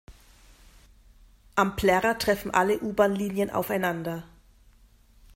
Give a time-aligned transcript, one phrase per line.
[1.53, 4.23] Am Plärrer treffen alle U-Bahn-Linien aufeinander.